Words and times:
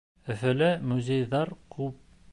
Өфөлә 0.35 0.69
музейҙар 0.93 1.55
күп. 1.77 2.05